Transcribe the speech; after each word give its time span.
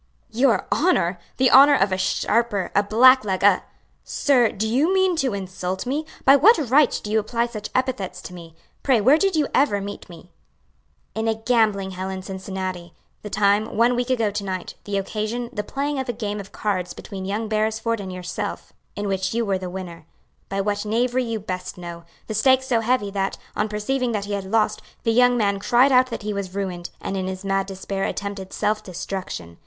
"Your 0.31 0.65
honor! 0.71 1.19
the 1.37 1.51
honor 1.51 1.75
of 1.75 1.91
a 1.91 1.97
sharper, 1.99 2.71
a 2.73 2.81
black 2.81 3.23
leg, 3.23 3.43
a" 3.43 3.63
"Sir, 4.03 4.49
do 4.51 4.67
you 4.67 4.91
mean 4.91 5.15
to 5.17 5.35
insult 5.35 5.85
me? 5.85 6.07
by 6.25 6.35
what 6.35 6.57
right 6.57 6.99
do 7.03 7.11
you 7.11 7.19
apply 7.19 7.45
such 7.45 7.69
epithets 7.75 8.19
to 8.23 8.33
me? 8.33 8.55
Pray 8.81 8.99
where 8.99 9.19
did 9.19 9.35
you 9.35 9.47
ever 9.53 9.79
meet 9.79 10.09
me?" 10.09 10.31
"In 11.13 11.27
a 11.27 11.35
gambling 11.35 11.91
hell 11.91 12.09
in 12.09 12.23
Cincinnati; 12.23 12.95
the 13.21 13.29
time, 13.29 13.77
one 13.77 13.95
week 13.95 14.09
ago 14.09 14.31
to 14.31 14.43
night; 14.43 14.73
the 14.85 14.97
occasion, 14.97 15.51
the 15.53 15.61
playing 15.63 15.99
of 15.99 16.09
a 16.09 16.13
game 16.13 16.39
of 16.39 16.51
cards 16.51 16.95
between 16.95 17.23
young 17.23 17.47
Beresford 17.47 17.99
and 17.99 18.11
yourself 18.11 18.73
in 18.95 19.07
which 19.07 19.35
you 19.35 19.45
were 19.45 19.59
the 19.59 19.69
winner 19.69 20.07
by 20.49 20.61
what 20.61 20.83
knavery 20.83 21.25
you 21.25 21.39
best 21.39 21.77
know 21.77 22.05
the 22.25 22.33
stakes 22.33 22.65
so 22.65 22.79
heavy 22.79 23.11
that, 23.11 23.37
on 23.55 23.69
perceiving 23.69 24.13
that 24.13 24.25
he 24.25 24.33
had 24.33 24.45
lost, 24.45 24.81
the 25.03 25.11
young 25.13 25.37
man 25.37 25.59
cried 25.59 25.91
out 25.91 26.07
that 26.07 26.23
he 26.23 26.33
was 26.33 26.55
ruined, 26.55 26.89
and 26.99 27.15
in 27.15 27.27
his 27.27 27.45
mad 27.45 27.67
despair 27.67 28.03
attempted 28.05 28.51
self 28.51 28.81
destruction. 28.81 29.59